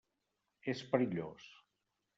[0.73, 1.49] És perillós.